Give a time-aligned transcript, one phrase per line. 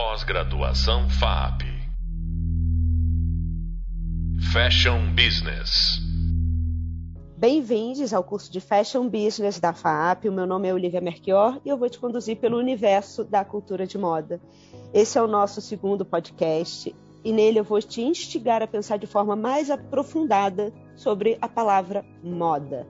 [0.00, 1.62] Pós-graduação FAP.
[4.52, 5.98] Fashion Business.
[7.36, 10.28] Bem-vindos ao curso de Fashion Business da FAP.
[10.28, 13.88] O meu nome é Olivia Merchior e eu vou te conduzir pelo universo da cultura
[13.88, 14.40] de moda.
[14.94, 16.94] Esse é o nosso segundo podcast
[17.24, 22.04] e nele eu vou te instigar a pensar de forma mais aprofundada sobre a palavra
[22.22, 22.86] moda.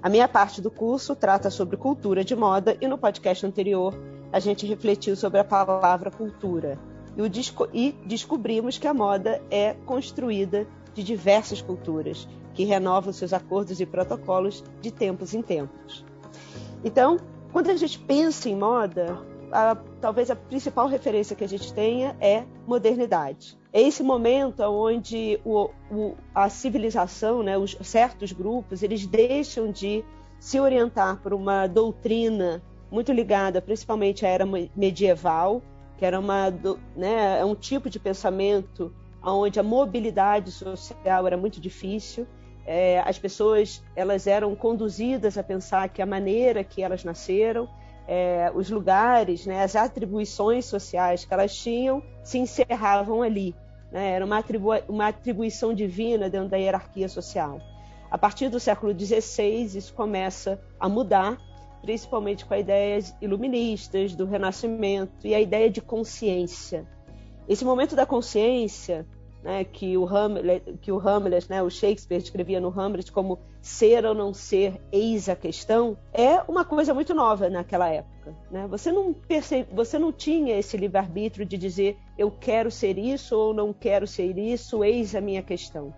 [0.00, 3.92] A minha parte do curso trata sobre cultura de moda e no podcast anterior
[4.34, 6.76] a gente refletiu sobre a palavra cultura
[7.16, 13.32] e, desco e descobrimos que a moda é construída de diversas culturas que renovam seus
[13.32, 16.04] acordos e protocolos de tempos em tempos.
[16.82, 17.16] Então,
[17.52, 19.20] quando a gente pensa em moda,
[19.52, 23.56] a, talvez a principal referência que a gente tenha é modernidade.
[23.72, 30.04] É esse momento onde o, o, a civilização, né, os certos grupos, eles deixam de
[30.40, 34.44] se orientar por uma doutrina muito ligada principalmente à era
[34.76, 35.62] medieval,
[35.96, 36.50] que era uma,
[36.96, 42.26] né, é um tipo de pensamento onde a mobilidade social era muito difícil.
[42.66, 47.68] É, as pessoas elas eram conduzidas a pensar que a maneira que elas nasceram,
[48.06, 53.54] é, os lugares, né, as atribuições sociais que elas tinham se encerravam ali.
[53.90, 54.12] Né?
[54.12, 57.60] Era uma, atribu uma atribuição divina dentro da hierarquia social.
[58.10, 61.38] A partir do século XVI, isso começa a mudar
[61.84, 66.88] principalmente com a ideias iluministas do Renascimento e a ideia de consciência.
[67.46, 69.06] Esse momento da consciência,
[69.42, 74.06] né, que o Hamlet, que o Hamlet, né, o Shakespeare escrevia no Hamlet como ser
[74.06, 78.34] ou não ser, eis a questão, é uma coisa muito nova naquela época.
[78.50, 78.66] Né?
[78.68, 79.14] Você não
[79.70, 84.06] você não tinha esse livre arbítrio de dizer eu quero ser isso ou não quero
[84.06, 85.92] ser isso, eis a minha questão.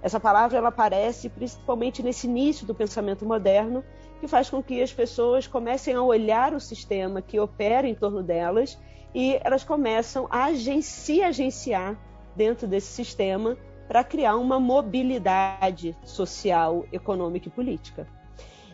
[0.00, 3.84] Essa palavra ela aparece principalmente nesse início do pensamento moderno,
[4.22, 8.22] que faz com que as pessoas comecem a olhar o sistema que opera em torno
[8.22, 8.78] delas
[9.12, 11.98] e elas começam a se agenciar
[12.36, 18.06] dentro desse sistema para criar uma mobilidade social, econômica e política.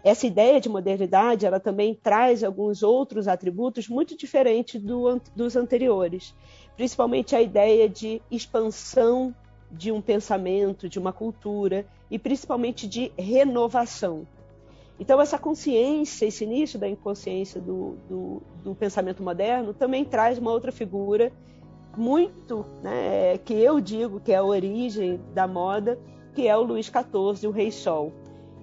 [0.05, 6.37] Essa ideia de modernidade ela também traz alguns outros atributos muito diferentes do, dos anteriores,
[6.77, 9.35] principalmente a ideia de expansão
[9.71, 14.27] de um pensamento, de uma cultura e principalmente de renovação.
[15.01, 20.51] Então, essa consciência, esse início da inconsciência do, do, do pensamento moderno também traz uma
[20.51, 21.33] outra figura
[21.97, 25.99] muito, né, que eu digo que é a origem da moda,
[26.35, 28.13] que é o Luís XIV, o Rei Sol.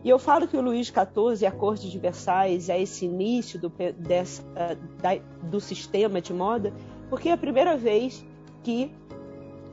[0.04, 3.72] E eu falo que o Luís XIV, a corte de Versailles, é esse início do,
[3.98, 4.44] dessa,
[5.02, 6.72] da, do sistema de moda,
[7.10, 8.24] porque é a primeira vez
[8.62, 8.92] que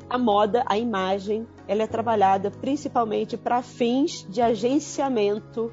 [0.09, 5.73] a moda, a imagem, ela é trabalhada principalmente para fins de agenciamento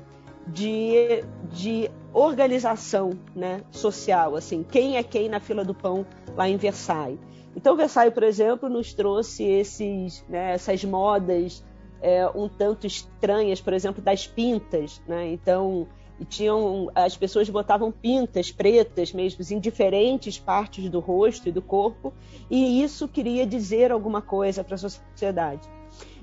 [0.51, 6.05] de, de organização né, social, assim, quem é quem na fila do pão
[6.35, 7.19] lá em Versailles.
[7.55, 11.63] Então, Versailles, por exemplo, nos trouxe esses, né, essas modas
[12.01, 15.01] é, um tanto estranhas, por exemplo, das pintas.
[15.07, 15.31] Né?
[15.33, 15.87] Então,
[16.27, 22.13] tinham as pessoas botavam pintas pretas mesmo em diferentes partes do rosto e do corpo
[22.49, 25.69] e isso queria dizer alguma coisa para a sociedade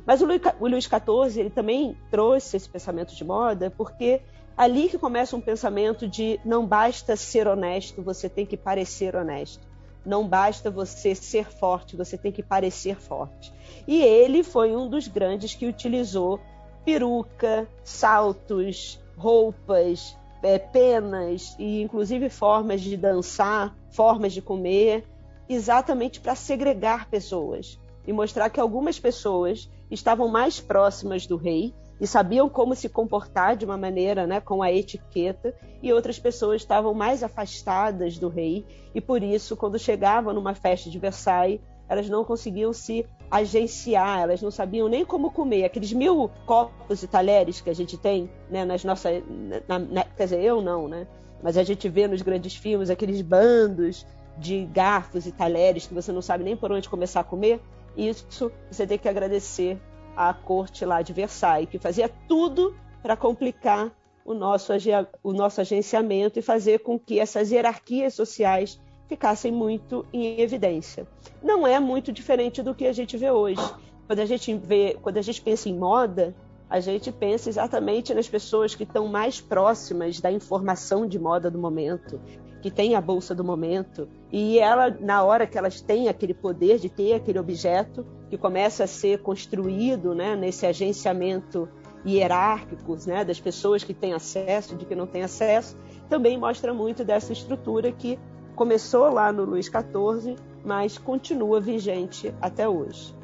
[0.07, 0.27] mas o
[0.69, 4.23] Luís XIV ele também trouxe esse pensamento de moda porque
[4.57, 9.67] ali que começa um pensamento de não basta ser honesto você tem que parecer honesto.
[10.05, 13.53] Não basta você ser forte você tem que parecer forte.
[13.87, 16.41] E ele foi um dos grandes que utilizou
[16.85, 25.05] peruca saltos roupas, é, penas e inclusive formas de dançar, formas de comer,
[25.49, 32.07] exatamente para segregar pessoas e mostrar que algumas pessoas estavam mais próximas do rei e
[32.07, 36.93] sabiam como se comportar de uma maneira, né, com a etiqueta, e outras pessoas estavam
[36.93, 42.25] mais afastadas do rei e por isso, quando chegavam numa festa de Versailles, elas não
[42.25, 45.65] conseguiam se agenciar, elas não sabiam nem como comer.
[45.65, 49.23] Aqueles mil copos e talheres que a gente tem, né, nas nossas.
[49.69, 51.07] Na, na, quer dizer, eu não, né?
[51.43, 54.07] Mas a gente vê nos grandes filmes aqueles bandos
[54.39, 57.61] de garfos e talheres que você não sabe nem por onde começar a comer.
[57.97, 59.81] Isso você tem que agradecer
[60.17, 63.93] à corte lá de Versailles, que fazia tudo para complicar
[64.25, 64.73] o nosso,
[65.23, 71.07] o nosso agenciamento e fazer com que essas hierarquias sociais ficassem muito em evidência.
[71.43, 73.63] Não é muito diferente do que a gente vê hoje.
[74.07, 76.35] Quando a gente vê, quando a gente pensa em moda,
[76.69, 81.59] a gente pensa exatamente nas pessoas que estão mais próximas da informação de moda do
[81.59, 82.21] momento,
[82.67, 86.81] que têm a bolsa do momento, e ela, na hora que elas têm aquele poder
[86.81, 91.69] de ter aquele objeto que começa a ser construído, né, nesse agenciamento
[92.05, 95.77] hierárquico, né, das pessoas que têm acesso, de que não têm acesso,
[96.09, 98.19] também mostra muito dessa estrutura que
[98.57, 100.35] começou lá no Luís XIV,
[100.65, 103.15] mas continua vigente até hoje.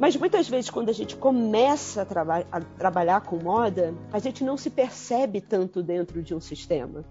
[0.00, 4.42] Mas muitas vezes, quando a gente começa a, traba a, trabalhar com moda, a gente
[4.42, 7.04] não se percebe tanto dentro de um sistema.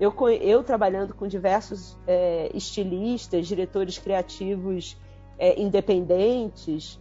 [0.00, 4.96] Eu, eu trabalhando com diversos é, estilistas, diretores criativos
[5.38, 6.98] é, independentes,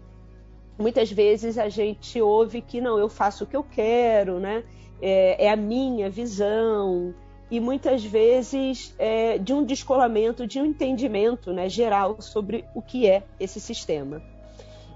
[0.77, 4.63] muitas vezes a gente ouve que não, eu faço o que eu quero, né?
[5.01, 7.13] é, é a minha visão,
[7.49, 13.07] e muitas vezes é, de um descolamento, de um entendimento né, geral sobre o que
[13.07, 14.21] é esse sistema.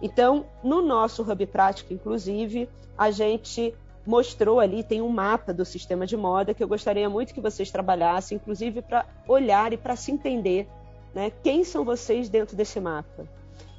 [0.02, 3.74] Então, no nosso Hub Prático, inclusive, a gente
[4.06, 7.72] mostrou ali, tem um mapa do sistema de moda que eu gostaria muito que vocês
[7.72, 10.68] trabalhassem, inclusive para olhar e para se entender
[11.14, 13.28] né, quem são vocês dentro desse mapa.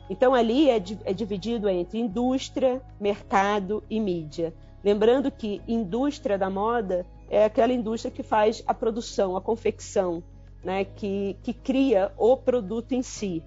[0.09, 4.53] Então, ali é, é dividido entre indústria, mercado e mídia.
[4.83, 10.23] Lembrando que indústria da moda é aquela indústria que faz a produção, a confecção,
[10.63, 13.43] né, que, que cria o produto em si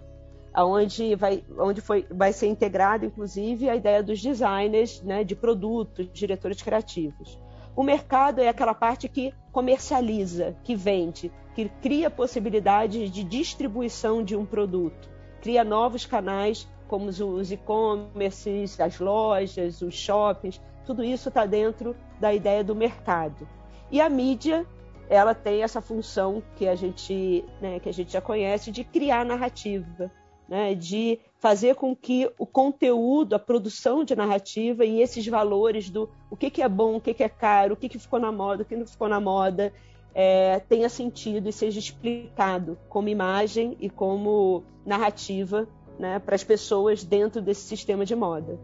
[0.66, 6.10] onde vai, onde foi, vai ser integrada, inclusive, a ideia dos designers né, de produtos,
[6.12, 7.40] diretores criativos.
[7.76, 14.36] O mercado é aquela parte que comercializa, que vende, que cria possibilidades de distribuição de
[14.36, 15.10] um produto,
[15.42, 22.34] cria novos canais, como os e-commerces, as lojas, os shoppings, tudo isso está dentro da
[22.34, 23.48] ideia do mercado.
[23.92, 24.66] E a mídia,
[25.10, 29.26] ela tem essa função que a gente, né, que a gente já conhece de criar
[29.26, 30.12] narrativa,
[30.48, 36.10] né, de fazer com que o conteúdo, a produção de narrativa e esses valores do
[36.32, 38.32] o que, que é bom, o que, que é caro, o que, que ficou na
[38.32, 39.74] moda, o que não ficou na moda,
[40.14, 45.68] é, tenha sentido e seja explicado como imagem e como narrativa
[46.00, 48.60] né, para as pessoas dentro desse sistema de moda.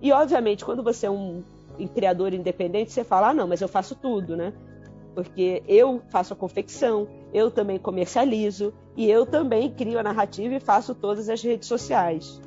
[0.00, 1.42] E, obviamente, quando você é um
[1.94, 4.52] criador independente, você fala, ah, não, mas eu faço tudo, né?
[5.14, 10.60] porque eu faço a confecção, eu também comercializo e eu também crio a narrativa e
[10.60, 12.40] faço todas as redes sociais.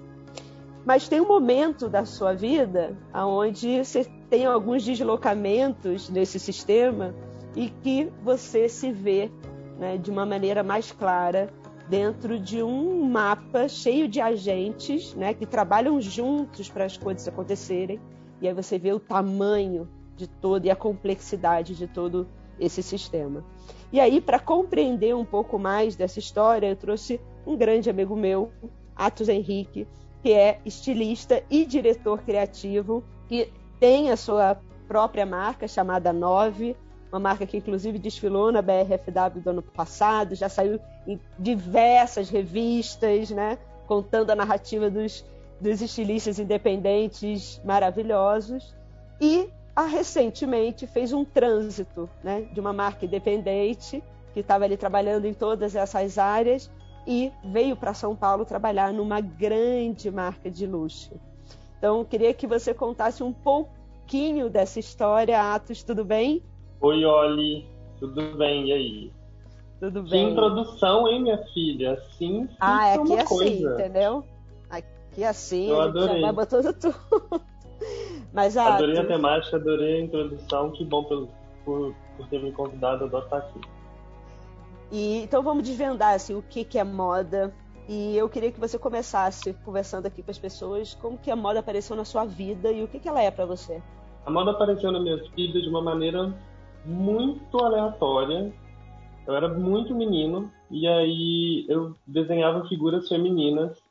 [0.85, 7.13] Mas tem um momento da sua vida onde você tem alguns deslocamentos nesse sistema
[7.55, 9.29] e que você se vê
[9.77, 11.51] né, de uma maneira mais clara
[11.89, 17.99] dentro de um mapa cheio de agentes né, que trabalham juntos para as coisas acontecerem.
[18.41, 22.27] E aí você vê o tamanho de todo e a complexidade de todo
[22.59, 23.43] esse sistema.
[23.91, 28.51] E aí, para compreender um pouco mais dessa história, eu trouxe um grande amigo meu,
[28.95, 29.87] Atos Henrique,
[30.21, 36.75] que é estilista e diretor criativo, que tem a sua própria marca chamada Nove,
[37.11, 43.29] uma marca que inclusive desfilou na BRFW do ano passado, já saiu em diversas revistas,
[43.29, 45.23] né, contando a narrativa dos,
[45.61, 48.75] dos estilistas independentes maravilhosos.
[49.21, 54.03] E a, recentemente fez um trânsito né, de uma marca independente
[54.33, 56.67] que estava ali trabalhando em todas essas áreas
[57.05, 61.11] e veio para São Paulo trabalhar numa grande marca de luxo.
[61.77, 65.39] Então, queria que você contasse um pouquinho dessa história.
[65.53, 66.41] Atos, tudo bem?
[66.81, 67.67] Oi, Oli,
[67.99, 68.69] tudo bem?
[68.69, 69.13] E aí?
[69.79, 70.09] Tudo bem.
[70.09, 71.93] Que introdução, hein, minha filha?
[71.93, 74.23] Assim, ah, é aqui é assim, entendeu?
[74.71, 76.31] Aqui é assim, Eu adorei.
[76.31, 76.95] botando tudo.
[78.37, 80.69] Mas, ah, adorei a temática, adorei a introdução.
[80.69, 81.27] Que bom por,
[81.65, 83.59] por, por ter me convidado a estar aqui.
[84.91, 87.51] E, então vamos desvendar assim, o que, que é moda.
[87.89, 91.61] E eu queria que você começasse conversando aqui com as pessoas como que a moda
[91.61, 93.81] apareceu na sua vida e o que, que ela é para você.
[94.23, 96.31] A moda apareceu na minha vida de uma maneira
[96.85, 98.53] muito aleatória.
[99.25, 103.81] Eu era muito menino e aí eu desenhava figuras femininas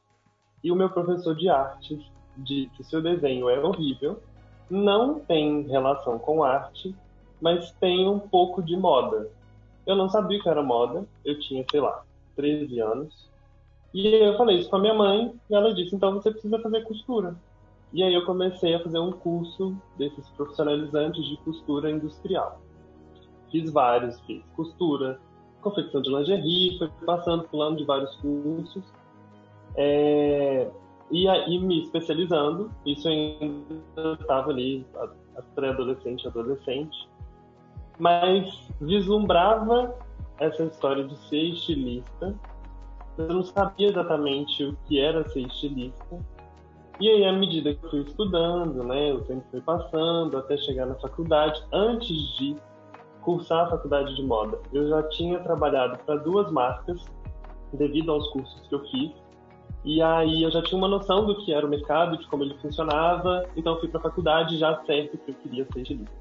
[0.63, 1.99] e o meu professor de artes
[2.37, 4.23] de que seu desenho é horrível,
[4.71, 6.95] não tem relação com arte,
[7.41, 9.31] mas tem um pouco de moda.
[9.87, 12.03] Eu não sabia que era moda, eu tinha, sei lá,
[12.35, 13.31] 13 anos.
[13.95, 16.83] E eu falei isso com a minha mãe, e ela disse: então você precisa fazer
[16.85, 17.37] costura.
[17.93, 22.61] E aí eu comecei a fazer um curso desses profissionalizantes de costura industrial.
[23.51, 25.21] Fiz vários, fiz costura,
[25.63, 28.83] confecção de lingerie, fui passando, pulando de vários cursos.
[29.77, 30.69] É,
[31.11, 33.65] e aí me especializando, isso ainda
[34.21, 34.85] estava ali,
[35.55, 37.09] pré-adolescente, adolescente,
[37.99, 39.95] mas vislumbrava
[40.39, 42.35] essa história de ser estilista.
[43.17, 46.19] Eu não sabia exatamente o que era ser estilista.
[46.99, 50.87] E aí, à medida que eu fui estudando, né, o tempo foi passando até chegar
[50.87, 52.57] na faculdade, antes de
[53.21, 57.05] cursar a faculdade de moda, eu já tinha trabalhado para duas marcas
[57.73, 59.26] devido aos cursos que eu fiz
[59.87, 62.55] e aí eu já tinha uma noção do que era o mercado, de como ele
[62.61, 66.13] funcionava, então fui para a faculdade já certo que eu queria ser estilista.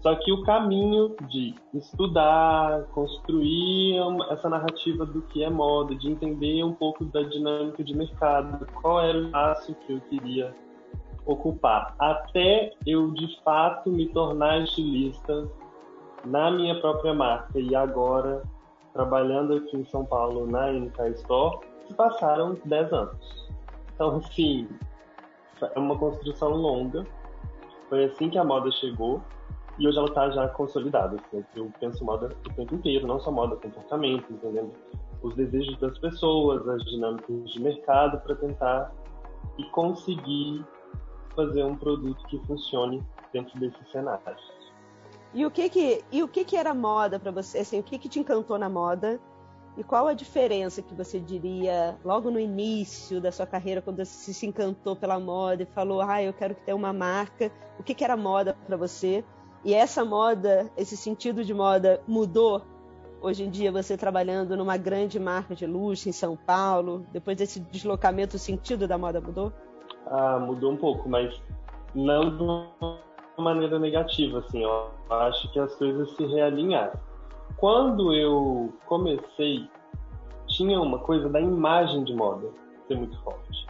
[0.00, 3.96] Só que o caminho de estudar, construir
[4.30, 9.00] essa narrativa do que é moda, de entender um pouco da dinâmica de mercado, qual
[9.00, 10.54] era o espaço que eu queria
[11.26, 15.48] ocupar, até eu de fato me tornar estilista
[16.24, 18.42] na minha própria marca e agora
[18.92, 21.58] trabalhando aqui em São Paulo na NK Store,
[21.90, 23.48] se passaram 10 anos.
[23.94, 24.68] Então, assim,
[25.74, 27.04] é uma construção longa.
[27.88, 29.20] Foi assim que a moda chegou
[29.78, 31.16] e hoje ela está já consolidada.
[31.16, 34.72] Assim, eu penso moda o tempo inteiro, não só moda, comportamento, entendendo
[35.22, 38.92] os desejos das pessoas, as dinâmicas de mercado para tentar
[39.58, 40.64] e conseguir
[41.34, 44.60] fazer um produto que funcione dentro desses cenários.
[45.32, 47.58] E o que que, e o que, que era moda para você?
[47.58, 49.20] Assim, o que, que te encantou na moda?
[49.80, 54.30] E qual a diferença que você diria logo no início da sua carreira, quando você
[54.30, 57.50] se encantou pela moda e falou, ah, eu quero ter uma marca?
[57.78, 59.24] O que, que era moda para você?
[59.64, 62.60] E essa moda, esse sentido de moda mudou
[63.22, 67.58] hoje em dia você trabalhando numa grande marca de luxo em São Paulo, depois desse
[67.58, 69.50] deslocamento, o sentido da moda mudou?
[70.08, 71.40] Ah, mudou um pouco, mas
[71.94, 72.70] não de uma
[73.38, 74.88] maneira negativa, assim, ó.
[75.08, 77.00] Acho que as coisas se realinharam.
[77.60, 79.68] Quando eu comecei,
[80.46, 82.48] tinha uma coisa da imagem de moda
[82.88, 83.66] ser muito forte.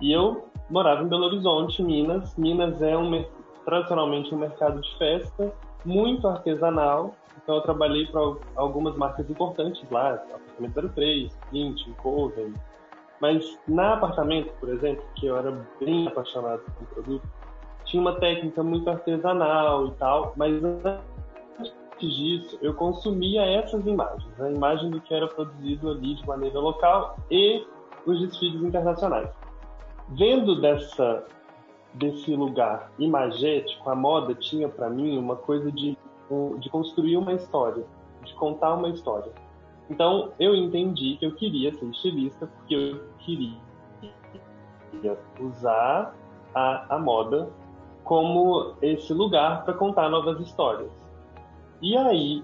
[0.00, 2.36] E eu morava em Belo Horizonte, Minas.
[2.36, 3.24] Minas é um
[3.64, 5.52] tradicionalmente um mercado de festa,
[5.84, 7.16] muito artesanal.
[7.42, 8.20] Então eu trabalhei para
[8.54, 12.54] algumas marcas importantes lá, Apartamento 03, 20, Coven.
[13.20, 15.50] Mas na apartamento, por exemplo, que eu era
[15.80, 17.28] bem apaixonado pelo produto,
[17.84, 20.62] tinha uma técnica muito artesanal e tal, mas
[21.94, 26.58] antes disso eu consumia essas imagens, a imagem do que era produzido ali de maneira
[26.58, 27.64] local e
[28.06, 29.30] os desfiles internacionais.
[30.10, 31.24] Vendo dessa
[31.94, 35.96] desse lugar imagético, a moda tinha para mim uma coisa de,
[36.58, 37.84] de construir uma história,
[38.24, 39.30] de contar uma história.
[39.88, 43.56] Então eu entendi que eu queria ser estilista porque eu queria
[45.40, 46.14] usar
[46.52, 47.48] a, a moda
[48.02, 51.03] como esse lugar para contar novas histórias.
[51.84, 52.42] E aí,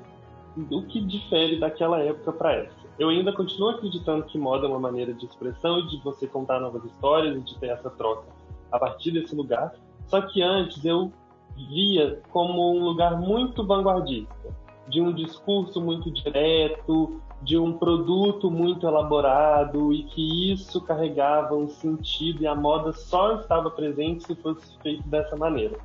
[0.70, 2.76] o que difere daquela época para essa?
[2.99, 6.61] Eu ainda continuo acreditando que moda é uma maneira de expressão e de você contar
[6.61, 8.25] novas histórias e de ter essa troca
[8.70, 9.75] a partir desse lugar.
[10.09, 11.11] Só que antes eu
[11.56, 14.54] via como um lugar muito vanguardista,
[14.87, 21.66] de um discurso muito direto, de um produto muito elaborado e que isso carregava um
[21.66, 25.78] sentido e a moda só estava presente se fosse feito dessa maneira.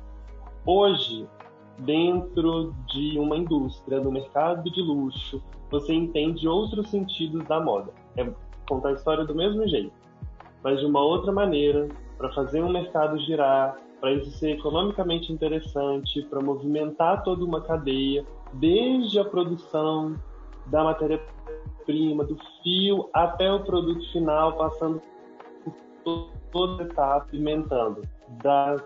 [0.66, 1.26] Hoje,
[1.78, 7.92] dentro de uma indústria, do mercado de luxo, você entende outros sentidos da moda.
[8.16, 8.26] É
[8.68, 9.92] contar a história do mesmo jeito,
[10.62, 16.22] mas de uma outra maneira, para fazer um mercado girar, para isso ser economicamente interessante,
[16.22, 20.16] para movimentar toda uma cadeia, desde a produção
[20.66, 25.00] da matéria-prima, do fio até o produto final, passando
[26.04, 28.02] por toda a etapa, pimentando,
[28.42, 28.76] da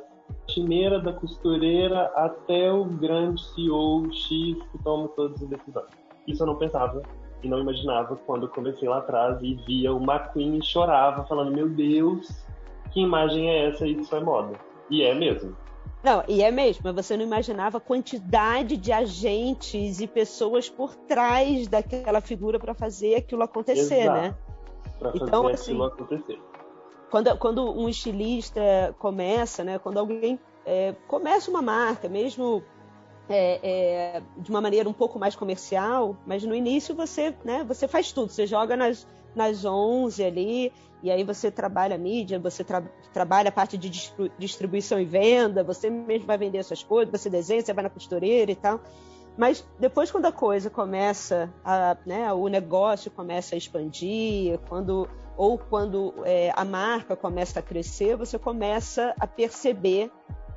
[0.53, 5.91] chineira, da costureira até o grande CEO X que toma todas as decisões.
[6.27, 7.03] Isso eu não pensava
[7.43, 11.53] e não imaginava quando eu comecei lá atrás e via o McQueen e chorava, falando:
[11.53, 12.45] Meu Deus,
[12.93, 13.87] que imagem é essa?
[13.87, 14.59] Isso é moda.
[14.91, 15.57] E é mesmo.
[16.03, 20.95] Não, e é mesmo, mas você não imaginava a quantidade de agentes e pessoas por
[20.95, 24.21] trás daquela figura para fazer aquilo acontecer, Exato.
[24.21, 24.35] né?
[24.99, 26.41] Para fazer então, assim, aquilo acontecer.
[27.11, 29.79] Quando, quando um estilista começa, né?
[29.79, 32.63] Quando alguém é, começa uma marca, mesmo
[33.29, 37.87] é, é, de uma maneira um pouco mais comercial, mas no início você, né, você
[37.87, 42.83] faz tudo, você joga nas, nas 11 ali, e aí você trabalha mídia, você tra
[43.13, 43.91] trabalha a parte de
[44.39, 48.53] distribuição e venda, você mesmo vai vender suas coisas, você desenha, você vai na costureira
[48.53, 48.81] e tal.
[49.37, 55.59] Mas depois, quando a coisa começa, a, né, o negócio começa a expandir, quando, ou
[55.59, 60.11] quando é, a marca começa a crescer, você começa a perceber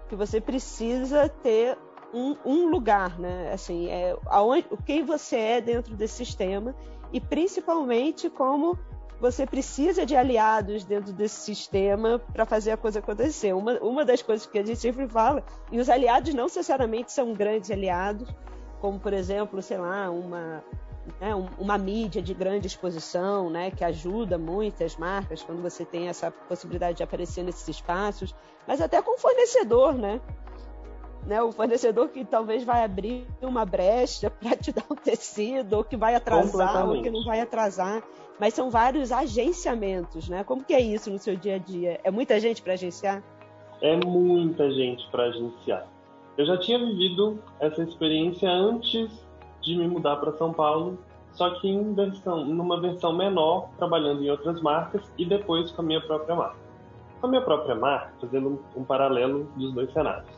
[0.09, 1.77] que você precisa ter
[2.13, 3.51] um, um lugar, né?
[3.53, 6.75] Assim, é, aonde, quem você é dentro desse sistema
[7.11, 8.77] e principalmente como
[9.19, 13.53] você precisa de aliados dentro desse sistema para fazer a coisa acontecer.
[13.53, 17.33] Uma, uma das coisas que a gente sempre fala, e os aliados não necessariamente são
[17.33, 18.27] grandes aliados,
[18.81, 20.61] como, por exemplo, sei lá, uma,
[21.19, 26.31] né, uma mídia de grande exposição, né, que ajuda muitas marcas quando você tem essa
[26.31, 28.33] possibilidade de aparecer nesses espaços,
[28.67, 30.21] mas até com fornecedor, né?
[31.25, 35.83] né, o fornecedor que talvez vai abrir uma brecha para te dar um tecido, ou
[35.83, 38.03] que vai atrasar, ou que não vai atrasar.
[38.39, 40.43] Mas são vários agenciamentos, né?
[40.43, 41.99] Como que é isso no seu dia a dia?
[42.03, 43.23] É muita gente para agenciar?
[43.81, 45.87] É muita gente para agenciar.
[46.35, 49.11] Eu já tinha vivido essa experiência antes
[49.63, 50.97] de me mudar para São Paulo,
[51.31, 55.85] só que em versão, numa versão menor, trabalhando em outras marcas e depois com a
[55.85, 56.57] minha própria marca.
[57.19, 60.29] Com a minha própria marca, fazendo um paralelo dos dois cenários.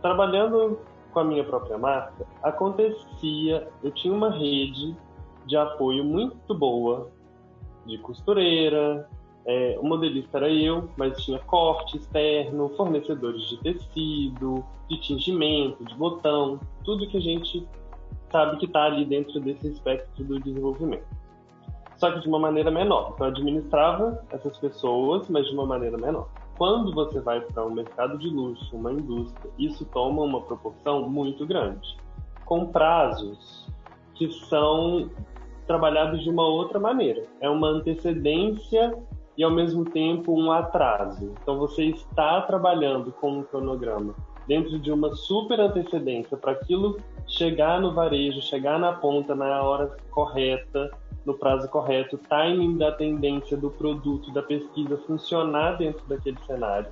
[0.00, 0.78] Trabalhando
[1.12, 4.94] com a minha própria marca, acontecia, eu tinha uma rede
[5.46, 7.10] de apoio muito boa
[7.86, 9.08] de costureira,
[9.46, 15.94] é, o modelista era eu, mas tinha corte externo, fornecedores de tecido, de tingimento, de
[15.94, 17.66] botão, tudo que a gente
[18.30, 21.06] sabe que está ali dentro desse espectro do desenvolvimento.
[21.96, 23.12] Só que de uma maneira menor.
[23.14, 26.28] Então, administrava essas pessoas, mas de uma maneira menor.
[26.56, 31.46] Quando você vai para um mercado de luxo, uma indústria, isso toma uma proporção muito
[31.46, 31.96] grande,
[32.44, 33.68] com prazos
[34.14, 35.08] que são
[35.66, 37.24] trabalhados de uma outra maneira.
[37.40, 38.96] É uma antecedência
[39.36, 41.32] e ao mesmo tempo um atraso.
[41.40, 44.14] Então você está trabalhando com um cronograma
[44.48, 49.94] dentro de uma super antecedência para aquilo chegar no varejo, chegar na ponta na hora
[50.10, 50.90] correta,
[51.24, 56.90] no prazo correto, timing da tendência do produto, da pesquisa funcionar dentro daquele cenário.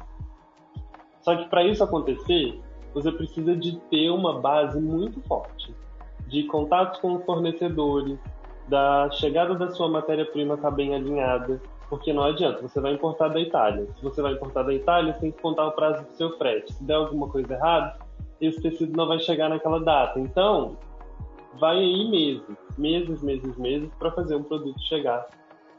[1.23, 2.61] Só que para isso acontecer,
[2.93, 5.75] você precisa de ter uma base muito forte
[6.29, 8.19] de contatos com fornecedores,
[8.69, 13.29] da chegada da sua matéria-prima estar tá bem alinhada, porque não adianta, você vai importar
[13.29, 13.87] da Itália.
[13.97, 16.73] Se você vai importar da Itália, você tem que contar o prazo do seu frete.
[16.73, 17.97] Se der alguma coisa errada,
[18.41, 20.19] esse tecido não vai chegar naquela data.
[20.19, 20.77] Então,
[21.59, 25.27] vai aí meses, meses, meses, meses, para fazer um produto chegar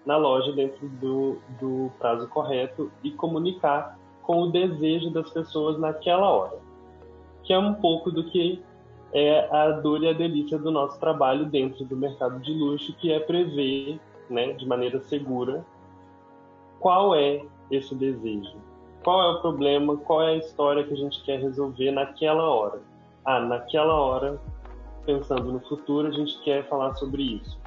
[0.05, 6.29] na loja dentro do, do prazo correto e comunicar com o desejo das pessoas naquela
[6.29, 6.57] hora.
[7.43, 8.63] Que é um pouco do que
[9.13, 13.11] é a dor e a delícia do nosso trabalho dentro do mercado de luxo, que
[13.11, 13.99] é prever,
[14.29, 15.65] né, de maneira segura,
[16.79, 18.57] qual é esse desejo,
[19.03, 22.81] qual é o problema, qual é a história que a gente quer resolver naquela hora.
[23.25, 24.39] Ah, naquela hora,
[25.05, 27.59] pensando no futuro, a gente quer falar sobre isso,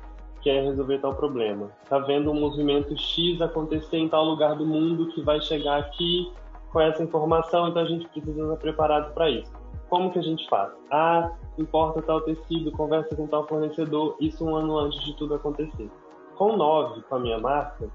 [0.42, 1.70] quer resolver tal problema.
[1.88, 6.32] Tá vendo um movimento X acontecer em tal lugar do mundo que vai chegar aqui
[6.72, 10.48] com essa informação, então a gente precisa estar preparado para isso como que a gente
[10.48, 10.70] faz?
[10.90, 15.90] Ah, importa tal tecido, conversa com tal fornecedor, isso um ano antes de tudo acontecer.
[16.36, 17.90] Com 9, com a minha marca,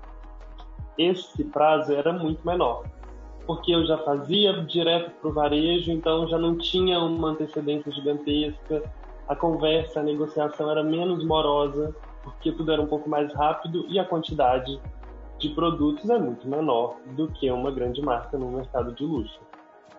[0.97, 2.83] esse prazo era muito menor,
[3.45, 8.83] porque eu já fazia direto para o varejo, então já não tinha uma antecedência gigantesca,
[9.27, 13.99] a conversa, a negociação era menos morosa, porque tudo era um pouco mais rápido e
[13.99, 14.79] a quantidade
[15.37, 19.39] de produtos é muito menor do que uma grande marca no mercado de luxo.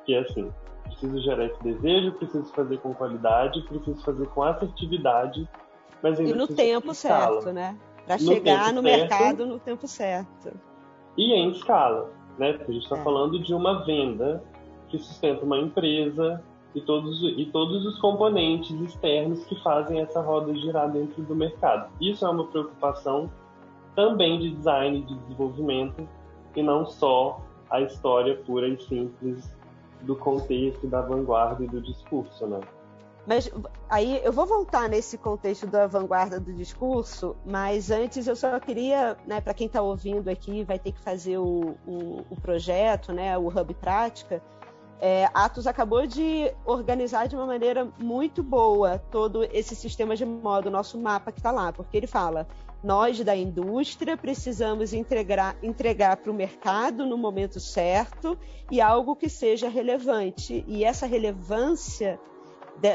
[0.05, 0.53] Que é assim,
[0.85, 5.49] preciso gerar esse desejo, preciso fazer com qualidade, preciso fazer com assertividade,
[6.03, 7.77] mas ainda E no tempo certo, né?
[8.07, 10.53] Para chegar no certo, mercado no tempo certo.
[11.17, 12.53] E em escala, né?
[12.53, 13.03] Porque a gente está é.
[13.03, 14.43] falando de uma venda
[14.89, 16.43] que sustenta uma empresa
[16.75, 21.91] e todos, e todos os componentes externos que fazem essa roda girar dentro do mercado.
[22.01, 23.31] Isso é uma preocupação
[23.95, 26.07] também de design, de desenvolvimento,
[26.55, 29.57] e não só a história pura e simples
[30.03, 32.61] do contexto da vanguarda e do discurso, né?
[33.27, 33.51] Mas
[33.91, 39.17] aí eu vou voltar nesse contexto da vanguarda do discurso, mas antes eu só queria,
[39.27, 43.37] né, para quem está ouvindo aqui, vai ter que fazer o, o, o projeto, né,
[43.37, 44.41] o Hub Prática.
[44.99, 50.71] É, Atos acabou de organizar de uma maneira muito boa todo esse sistema de modo,
[50.71, 52.47] nosso mapa que está lá, porque ele fala:
[52.83, 58.39] nós da indústria precisamos entregar para o mercado no momento certo
[58.71, 60.65] e algo que seja relevante.
[60.67, 62.19] E essa relevância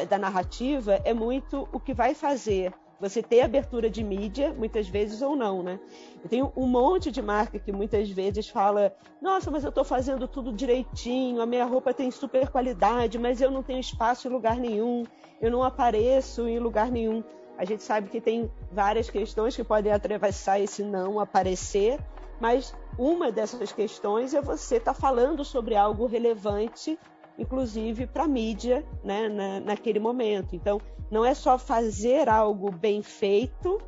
[0.08, 5.24] da narrativa é muito o que vai fazer você ter abertura de mídia, muitas vezes
[5.24, 5.80] ou não, né?
[6.24, 10.28] Eu tenho um monte de marca que muitas vezes fala: nossa, mas eu estou fazendo
[10.28, 14.58] tudo direitinho, a minha roupa tem super qualidade, mas eu não tenho espaço em lugar
[14.58, 15.04] nenhum,
[15.42, 17.24] eu não apareço em lugar nenhum.
[17.58, 22.00] A gente sabe que tem várias questões que podem atravessar esse não aparecer,
[22.40, 27.00] mas uma dessas questões é você estar tá falando sobre algo relevante,
[27.42, 30.56] inclusive para a mídia, né, na, naquele momento.
[30.56, 33.80] Então, não é só fazer algo bem feito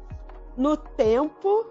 [0.57, 1.65] no tempo,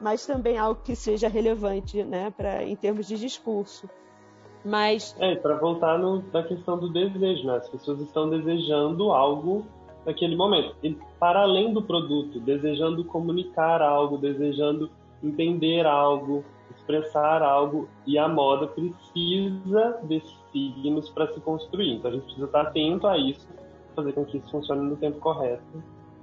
[0.00, 3.88] mas também algo que seja relevante, né, pra, em termos de discurso.
[4.64, 7.56] Mas é para voltar no, na questão do desejo, né?
[7.56, 9.66] As pessoas estão desejando algo
[10.06, 10.76] naquele momento.
[10.82, 14.88] E para além do produto, desejando comunicar algo, desejando
[15.22, 21.94] entender algo, expressar algo, e a moda precisa desses signos para se construir.
[21.96, 23.46] Então a gente precisa estar atento a isso,
[23.96, 25.82] fazer com que isso funcione no tempo correto,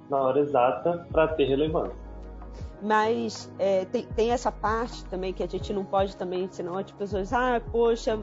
[0.10, 2.10] na hora exata, para ter relevância.
[2.82, 6.92] Mas é, tem, tem, essa parte também que a gente não pode também ensinar as
[6.92, 8.18] pessoas, ah, poxa,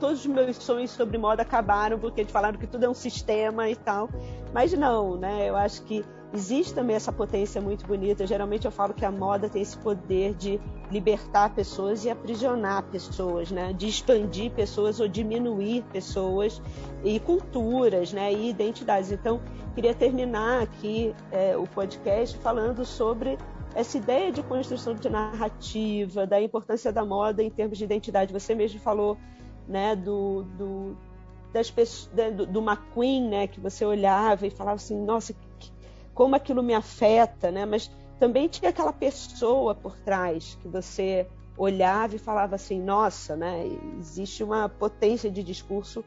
[0.00, 3.68] todos os meus sonhos sobre moda acabaram porque eles falaram que tudo é um sistema
[3.68, 4.08] e tal.
[4.52, 5.48] Mas não, né?
[5.48, 8.26] Eu acho que existe também essa potência muito bonita.
[8.26, 10.60] Geralmente eu falo que a moda tem esse poder de
[10.90, 13.72] libertar pessoas e aprisionar pessoas, né?
[13.72, 16.60] De expandir pessoas ou diminuir pessoas
[17.04, 18.32] e culturas, né?
[18.32, 19.10] E identidades.
[19.12, 19.40] Então,
[19.74, 23.38] queria terminar aqui é, o podcast falando sobre
[23.74, 28.32] essa ideia de construção de narrativa, da importância da moda em termos de identidade.
[28.32, 29.16] Você mesmo falou
[29.68, 30.96] né, do, do,
[31.52, 35.34] das pessoas, do, do McQueen, né, que você olhava e falava assim, nossa,
[36.18, 37.64] como aquilo me afeta, né?
[37.64, 43.64] Mas também tinha aquela pessoa por trás que você olhava e falava assim, nossa, né?
[44.00, 46.04] Existe uma potência de discurso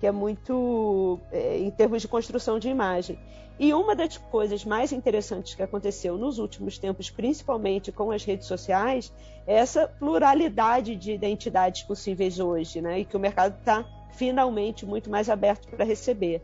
[0.00, 3.16] que é muito é, em termos de construção de imagem.
[3.56, 8.48] E uma das coisas mais interessantes que aconteceu nos últimos tempos, principalmente com as redes
[8.48, 9.12] sociais,
[9.46, 12.98] é essa pluralidade de identidades possíveis hoje, né?
[12.98, 16.42] E que o mercado está finalmente muito mais aberto para receber.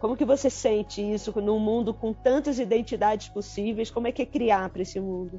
[0.00, 3.90] Como que você sente isso num mundo com tantas identidades possíveis?
[3.90, 5.38] Como é que é criar para esse mundo?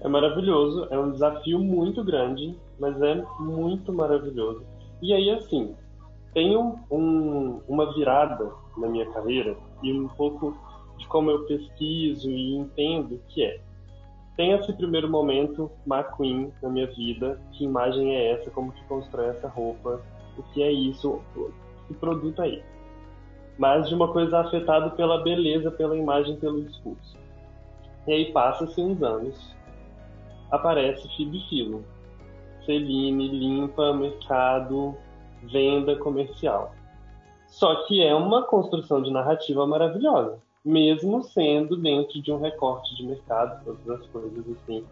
[0.00, 4.64] É maravilhoso, é um desafio muito grande, mas é muito maravilhoso.
[5.02, 5.76] E aí, assim,
[6.32, 10.56] tem um, um, uma virada na minha carreira e um pouco
[10.96, 13.60] de como eu pesquiso e entendo que é.
[14.36, 19.26] Tem esse primeiro momento McQueen na minha vida, que imagem é essa, como que constrói
[19.26, 20.00] essa roupa,
[20.38, 21.20] o que é isso,
[21.86, 22.71] que produto é esse.
[23.58, 27.16] Mas de uma coisa afetada pela beleza, pela imagem, pelo discurso.
[28.06, 29.54] E aí passa-se uns anos,
[30.50, 31.84] aparece Philo,
[32.64, 34.96] Celine, limpa, mercado,
[35.42, 36.74] venda comercial.
[37.46, 43.04] Só que é uma construção de narrativa maravilhosa, mesmo sendo dentro de um recorte de
[43.04, 44.84] mercado, todas as coisas assim,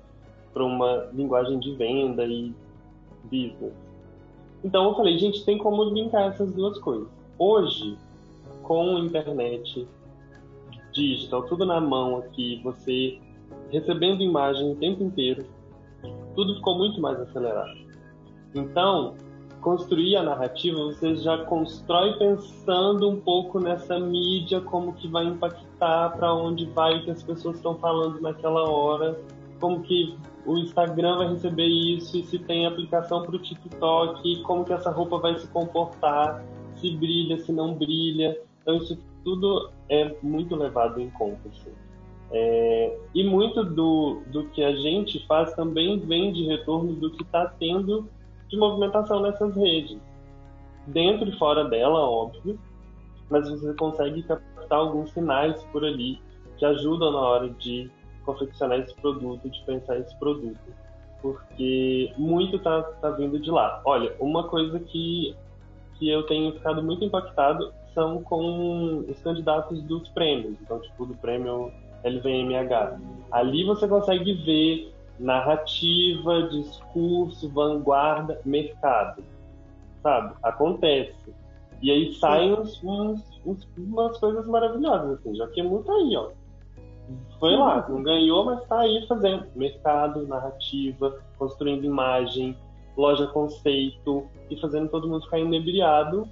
[0.52, 2.52] para uma linguagem de venda e
[3.24, 3.72] business.
[4.62, 7.08] Então eu falei, gente, tem como linkar essas duas coisas.
[7.38, 7.96] Hoje,
[8.70, 9.88] com internet,
[10.92, 13.18] digital, tudo na mão aqui, você
[13.68, 15.44] recebendo imagem o tempo inteiro,
[16.36, 17.80] tudo ficou muito mais acelerado.
[18.54, 19.16] Então,
[19.60, 26.10] construir a narrativa, você já constrói pensando um pouco nessa mídia, como que vai impactar,
[26.10, 29.20] para onde vai o que as pessoas estão falando naquela hora,
[29.58, 34.64] como que o Instagram vai receber isso, e se tem aplicação para o TikTok, como
[34.64, 36.44] que essa roupa vai se comportar,
[36.76, 38.48] se brilha, se não brilha.
[38.60, 41.48] Então isso tudo é muito levado em conta.
[41.48, 41.72] Assim.
[42.32, 47.22] É, e muito do, do que a gente faz também vem de retorno do que
[47.22, 48.08] está tendo
[48.48, 49.98] de movimentação nessas redes.
[50.86, 52.58] Dentro e fora dela, óbvio,
[53.28, 56.20] mas você consegue captar alguns sinais por ali
[56.58, 57.90] que ajudam na hora de
[58.24, 60.58] confeccionar esse produto, de pensar esse produto.
[61.22, 63.80] Porque muito está tá vindo de lá.
[63.84, 65.34] Olha, uma coisa que,
[66.00, 70.56] que eu tenho ficado muito impactado são com os candidatos dos prêmios.
[70.62, 71.70] Então, tipo, do prêmio
[72.02, 72.98] LVMH.
[73.30, 79.22] Ali você consegue ver narrativa, discurso, vanguarda, mercado.
[80.02, 80.34] Sabe?
[80.42, 81.34] Acontece.
[81.82, 85.34] E aí saem uns, uns, uns, umas coisas maravilhosas, assim.
[85.36, 86.30] Já que é muito aí, ó.
[87.38, 89.46] Foi lá, não ganhou, mas tá aí fazendo.
[89.54, 92.56] Mercado, narrativa, construindo imagem,
[92.96, 96.28] loja conceito e fazendo todo mundo ficar inebriado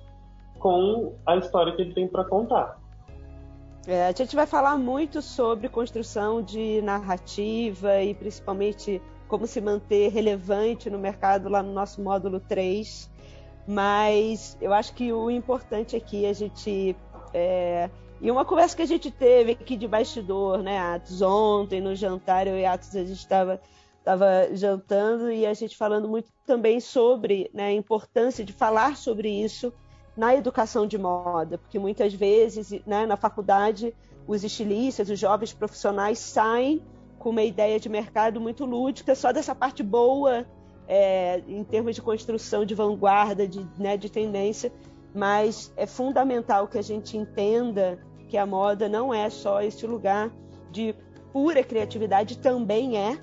[0.59, 2.79] com a história que ele tem para contar.
[3.87, 10.11] É, a gente vai falar muito sobre construção de narrativa e principalmente como se manter
[10.11, 13.11] relevante no mercado lá no nosso módulo 3.
[13.67, 16.97] Mas eu acho que o importante aqui é a gente.
[17.33, 17.89] É,
[18.21, 22.47] e uma conversa que a gente teve aqui de bastidor, né, Atos, ontem no jantar,
[22.47, 23.61] eu e Atos, a gente estava
[24.09, 29.29] estava jantando e a gente falando muito também sobre né, a importância de falar sobre
[29.29, 29.71] isso
[30.17, 33.95] na educação de moda, porque muitas vezes né, na faculdade
[34.27, 36.83] os estilistas, os jovens profissionais saem
[37.19, 40.47] com uma ideia de mercado muito lúdica, só dessa parte boa
[40.87, 44.73] é, em termos de construção de vanguarda, de, né, de tendência,
[45.15, 50.31] mas é fundamental que a gente entenda que a moda não é só esse lugar
[50.71, 50.95] de
[51.31, 53.19] pura criatividade, também é,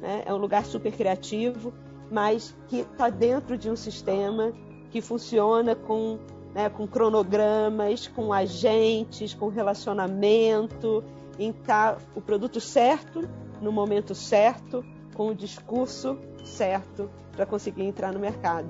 [0.00, 1.72] né, é um lugar super criativo,
[2.10, 4.52] mas que está dentro de um sistema
[4.90, 6.18] que funciona com
[6.54, 11.04] né, com cronogramas, com agentes, com relacionamento,
[11.38, 13.28] em estar o produto certo,
[13.60, 14.82] no momento certo,
[15.14, 18.68] com o discurso certo para conseguir entrar no mercado.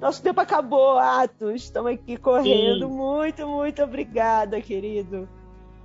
[0.00, 1.64] Nosso tempo acabou, Atos.
[1.64, 2.86] Estamos aqui correndo.
[2.86, 2.94] Sim.
[2.94, 5.28] Muito, muito obrigada, querido.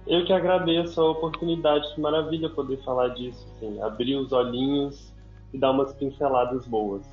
[0.10, 5.14] Eu que agradeço a oportunidade, que maravilha poder falar disso, assim, abrir os olhinhos
[5.54, 7.06] e dar umas pinceladas boas.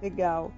[0.00, 0.50] Legal.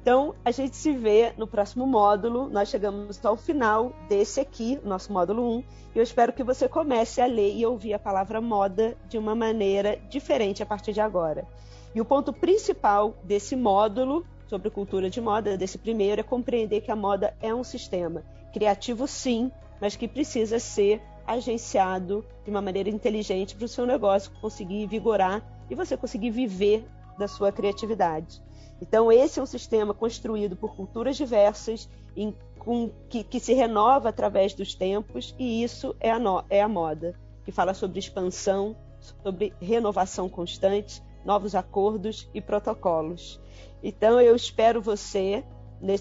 [0.00, 2.48] Então, a gente se vê no próximo módulo.
[2.48, 7.20] Nós chegamos ao final desse aqui, nosso módulo 1, e eu espero que você comece
[7.20, 11.46] a ler e ouvir a palavra moda de uma maneira diferente a partir de agora.
[11.94, 16.90] E o ponto principal desse módulo sobre cultura de moda, desse primeiro, é compreender que
[16.90, 22.88] a moda é um sistema criativo, sim, mas que precisa ser agenciado de uma maneira
[22.88, 26.86] inteligente para o seu negócio conseguir vigorar e você conseguir viver
[27.18, 28.42] da sua criatividade.
[28.80, 34.08] Então, esse é um sistema construído por culturas diversas, em, com, que, que, se renova
[34.08, 38.76] através dos tempos, e isso é a, no, é a moda, que fala sobre expansão,
[39.22, 43.40] sobre renovação constante, novos acordos e protocolos.
[43.82, 45.44] Então, eu espero você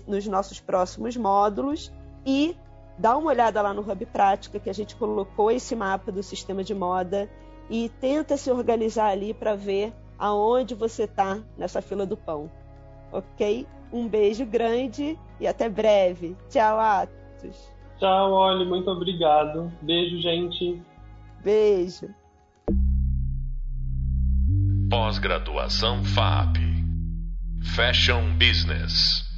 [0.08, 1.92] nos nossos próximos módulos
[2.26, 2.56] e
[2.98, 6.64] dá uma olhada lá no Hub Prática, que a gente colocou esse mapa do sistema
[6.64, 7.30] de moda
[7.70, 12.50] e tenta se organizar ali para ver aonde você está nessa fila do pão
[13.14, 13.68] ok?
[13.92, 16.36] Um beijo grande e até breve.
[16.50, 17.72] Tchau, Atos.
[18.00, 19.72] Tchau, Oli, muito obrigado.
[19.82, 20.82] Beijo, gente.
[21.44, 22.10] Beijo.
[24.90, 26.58] Pós-graduação FAP
[27.76, 29.33] Fashion Business.